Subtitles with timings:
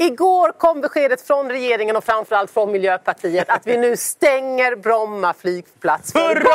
[0.00, 6.14] Igår kom beskedet från regeringen och framförallt från Miljöpartiet att vi nu stänger Bromma flygplats.
[6.14, 6.50] Hurra!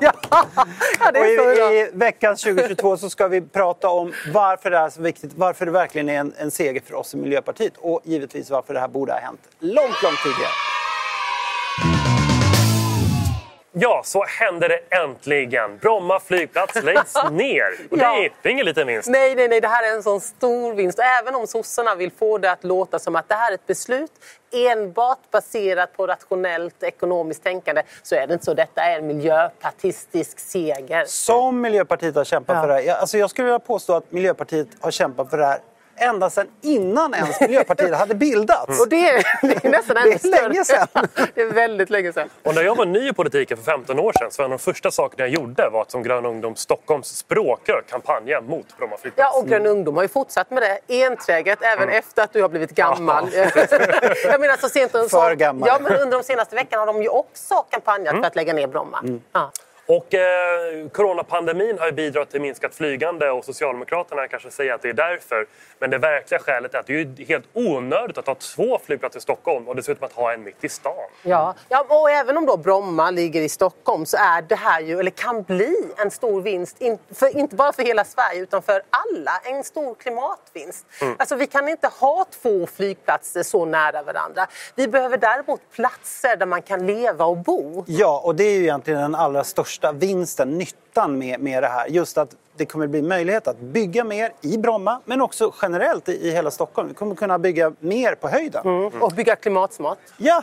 [1.00, 1.72] Ja, det är bra.
[1.72, 5.66] i, I veckan 2022 så ska vi prata om varför det är så viktigt, varför
[5.66, 8.88] det verkligen är en, en seger för oss i Miljöpartiet och givetvis varför det här
[8.88, 10.77] borde ha hänt långt, långt tidigare.
[13.80, 15.78] Ja, så hände det äntligen.
[15.78, 17.64] Bromma flygplats läggs ner.
[17.90, 18.16] Och det, Ja.
[18.24, 19.08] är, det är ingen liten vinst.
[19.08, 20.98] Nej, nej, nej, det här är en sån stor vinst.
[21.20, 24.10] Även om sossarna vill få det att låta som att det här är ett beslut
[24.52, 28.54] enbart baserat på rationellt ekonomiskt tänkande så är det inte så.
[28.54, 31.04] Detta är en miljöpartistisk seger.
[31.06, 32.60] Som Miljöpartiet har kämpat Ja.
[32.62, 32.80] för det här.
[32.82, 35.58] Jag- Alltså jag skulle vilja påstå att Miljöpartiet har kämpat för det här
[35.98, 38.80] ända sedan innan ens Miljöpartiet hade bildats.
[38.80, 40.48] Och det är, det är nästan Det ännu är större.
[40.48, 40.86] länge sedan.
[41.34, 42.28] Det är väldigt länge sedan.
[42.42, 44.58] Och när jag var ny i politiken för 15 år sedan så var en av
[44.58, 48.96] de första sakerna jag gjorde var att som Grön ungdom Stockholms språkrör kampanja mot Bromma
[48.96, 49.30] flygplats.
[49.34, 52.48] Ja, och Grön ungdom har ju fortsatt med det enträget även efter att du har
[52.48, 53.28] blivit gammal.
[54.24, 55.68] jag menar så sent som, För gammal.
[55.68, 58.66] Ja, men under de senaste veckorna har de ju också kampanjat för att lägga ner
[58.66, 59.20] Bromma.
[59.32, 59.50] Ja.
[59.88, 64.88] Och eh, coronapandemin har ju bidragit till minskat flygande och Socialdemokraterna kanske säger att det
[64.88, 65.46] är därför.
[65.78, 69.22] Men det verkliga skälet är att det är helt onödigt att ha två flygplatser i
[69.22, 70.92] Stockholm och dessutom att ha en mitt i stan.
[71.22, 71.54] Ja.
[71.68, 75.10] ja, och även om då Bromma ligger i Stockholm så är det här ju, eller
[75.10, 76.80] kan bli, en stor vinst.
[76.80, 79.40] In, för, inte bara för hela Sverige utan för alla.
[79.44, 80.86] En stor klimatvinst.
[81.18, 84.46] Alltså vi kan inte ha två flygplatser så nära varandra.
[84.74, 87.84] Vi behöver däremot platser där man kan leva och bo.
[87.86, 91.86] Ja, och det är ju egentligen den allra största vinsten, nyttan med, med det här.
[91.86, 96.12] Just att det kommer bli möjlighet att bygga mer i Bromma, men också generellt i,
[96.28, 96.88] i hela Stockholm.
[96.88, 98.66] Vi kommer kunna bygga mer på höjden.
[99.00, 99.98] Och bygga klimatsmart.
[100.16, 100.42] Ja,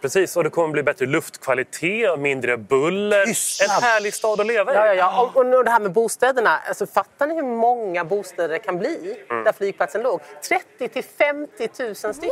[0.00, 3.26] Precis, och det kommer bli bättre luftkvalitet, mindre buller.
[3.26, 3.76] Tystnad.
[3.76, 4.74] En härlig stad att leva i.
[4.74, 5.30] Ja, ja, ja.
[5.34, 6.58] Och, och det här med bostäderna.
[6.68, 10.20] Alltså, fattar ni hur många bostäder det kan bli där flygplatsen låg?
[10.48, 12.30] 30 till 50 000 stycken.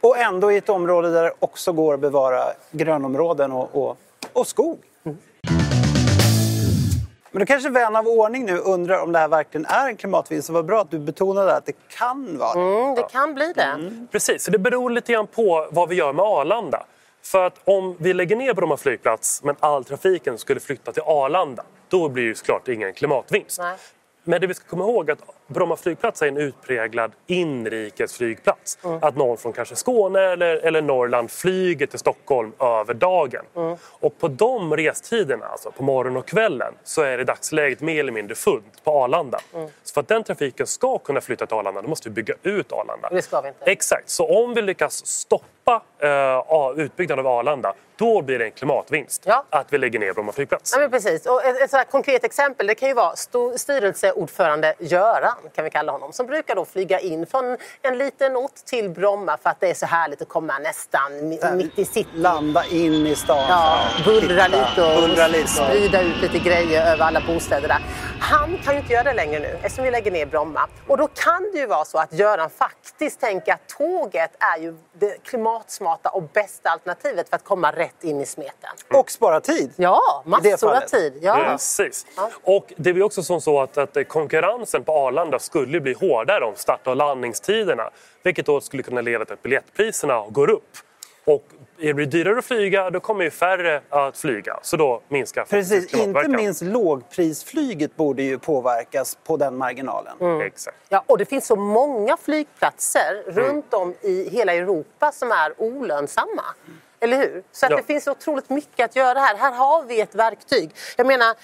[0.00, 3.96] och ändå i ett område där det också går att bevara grönområden och, och,
[4.32, 4.78] och skog.
[7.32, 10.46] Men då kanske vän av ordning nu undrar om det här verkligen är en klimatvinst.
[10.46, 12.82] Så vad bra att du betonade att det kan vara det.
[12.82, 14.06] Mm, det kan bli det.
[14.10, 16.86] Precis, så det beror lite grann på vad vi gör med Arlanda.
[17.22, 21.62] För att om vi lägger ner Bromma flygplats men all trafiken skulle flytta till Arlanda,
[21.88, 23.58] då blir det ju såklart ingen klimatvinst.
[23.60, 23.76] Nej.
[24.24, 28.78] Men det vi ska komma ihåg är att Bromma flygplats är en utpräglad inrikesflygplats.
[29.00, 33.44] Att någon från kanske Skåne eller, eller Norrland flyger till Stockholm över dagen.
[33.84, 38.00] Och på de restiderna, alltså på morgonen och kvällen, så är det i dagsläget mer
[38.00, 39.40] eller mindre fullt på Arlanda.
[39.82, 42.72] Så för att den trafiken ska kunna flytta till Arlanda, då måste vi bygga ut
[42.72, 43.08] Arlanda.
[43.10, 43.64] Det ska vi inte.
[43.64, 49.22] Exakt, så om vi lyckas stoppa uh, utbyggnaden av Arlanda, då blir det en klimatvinst
[49.26, 49.44] Ja.
[49.50, 50.72] att vi lägger ner Bromma flygplats.
[50.74, 51.26] Ja, men precis.
[51.26, 53.12] Och ett, ett så här konkret exempel det kan ju vara
[53.56, 58.54] styrelseordförande Göran, kan vi kalla honom, som brukar då flyga in från en liten ort
[58.66, 62.08] till Bromma för att det är så härligt att komma nästan mi- mitt i city.
[62.14, 63.46] Landa in i stan.
[63.48, 65.48] Ja, bullra lite och bullra lite.
[65.48, 67.78] sprida ut lite grejer över alla bostäder där.
[68.20, 70.68] Han kan ju inte göra det längre nu eftersom vi lägger ner Bromma.
[70.88, 74.74] Och då kan det ju vara så att Göran faktiskt tänker att tåget är ju
[74.92, 78.70] det klimatsmarta och bästa alternativet för att komma rätt in i smeten.
[78.94, 79.72] Och spara tid.
[79.76, 81.18] Ja, massor av tid.
[81.22, 81.34] Ja.
[81.34, 82.06] Precis.
[82.16, 82.30] Ja.
[82.42, 86.54] Och det blir också som så att, att konkurrensen på Arlanda skulle bli hårdare om
[86.56, 87.90] start och landningstiderna.
[88.22, 90.76] Vilket då skulle kunna leda till att biljettpriserna går upp.
[91.24, 91.44] Och
[91.76, 94.58] det blir dyrare att flyga, då kommer ju färre att flyga.
[94.62, 100.14] Så då minskar Precis, inte minst lågprisflyget borde ju påverkas på den marginalen.
[100.20, 100.40] Mm.
[100.40, 100.76] Exakt.
[100.88, 106.44] Ja, och det finns så många flygplatser runt om i hela Europa som är olönsamma.
[107.00, 107.42] Eller hur?
[107.52, 107.76] Så att Ja.
[107.76, 109.36] det finns otroligt mycket att göra här.
[109.36, 110.70] Här har vi ett verktyg.
[110.96, 111.34] Jag menar,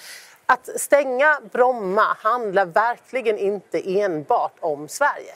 [0.47, 5.35] att stänga Bromma handlar verkligen inte enbart om Sverige.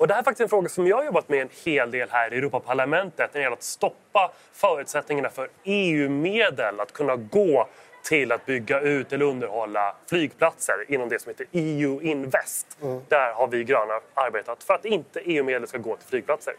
[0.00, 2.08] Och det här är faktiskt en fråga som jag har jobbat med en hel del
[2.10, 7.68] här i Europaparlamentet när det gäller att stoppa förutsättningarna för EU-medel att kunna gå
[8.04, 12.66] till att bygga ut eller underhålla flygplatser inom det som heter EU Invest.
[13.08, 16.54] Där har vi gröna arbetat för att inte EU-medel ska gå till flygplatser.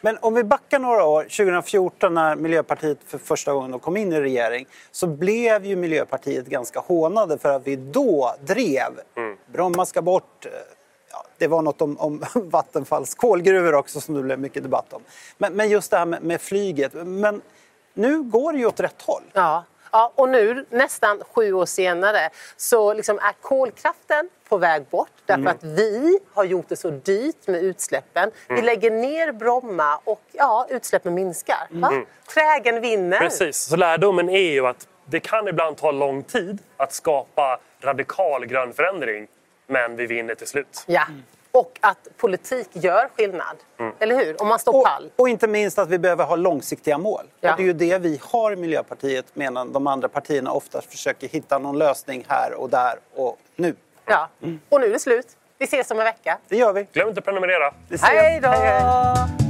[0.00, 4.20] Men om vi backar några år, 2014 när Miljöpartiet för första gången kom in i
[4.20, 9.00] regering så blev ju Miljöpartiet ganska hånade för att vi då drev
[9.46, 10.46] Bromma ska bort.
[11.38, 15.02] Det var något om, om Vattenfalls kolgruvor också som det blev mycket debatt om.
[15.38, 16.92] Men, men just det här med, med flyget.
[16.94, 17.42] Men
[17.94, 19.22] nu går det ju åt rätt håll.
[19.32, 19.64] Ja.
[19.92, 25.50] Ja, och nu, nästan sju år senare, så liksom är kolkraften på väg bort därför
[25.50, 28.30] att vi har gjort det så dyrt med utsläppen.
[28.48, 31.68] Vi lägger ner Bromma och ja, utsläppen minskar.
[31.70, 31.92] Va?
[32.34, 33.18] Trägen vinner.
[33.18, 38.46] Precis, så lärdomen är ju att det kan ibland ta lång tid att skapa radikal
[38.46, 39.28] grön förändring.
[39.70, 40.84] Men vi vinner till slut.
[40.86, 41.02] Ja,
[41.52, 43.56] Och att politik gör skillnad.
[43.98, 44.42] Eller hur?
[44.42, 45.10] Om man står Och, pall.
[45.16, 47.26] och inte minst att vi behöver ha långsiktiga mål.
[47.40, 47.54] Ja.
[47.56, 51.58] Det är ju det vi har i Miljöpartiet medan de andra partierna ofta försöker hitta
[51.58, 53.74] någon lösning här och där och nu.
[54.04, 54.28] Ja.
[54.68, 55.26] Och nu är det slut.
[55.58, 56.38] Vi ses om en vecka.
[56.48, 56.86] Det gör vi.
[56.92, 57.74] Glöm inte att prenumerera.
[58.02, 58.48] Hej då!
[58.48, 59.47] hej.